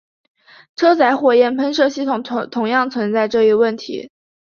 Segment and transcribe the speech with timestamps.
[0.75, 4.09] 车载火焰喷射系统同样存在这一问题。